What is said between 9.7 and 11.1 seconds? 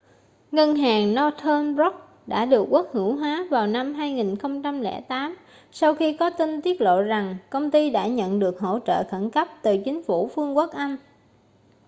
chính phủ vương quốc anh